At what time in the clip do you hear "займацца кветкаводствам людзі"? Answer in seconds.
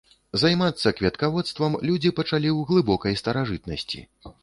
0.43-2.15